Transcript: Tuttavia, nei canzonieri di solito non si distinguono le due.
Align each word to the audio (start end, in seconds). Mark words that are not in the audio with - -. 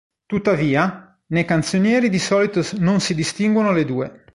Tuttavia, 0.25 1.15
nei 1.27 1.45
canzonieri 1.45 2.09
di 2.09 2.17
solito 2.17 2.61
non 2.79 2.99
si 3.01 3.13
distinguono 3.13 3.71
le 3.71 3.85
due. 3.85 4.25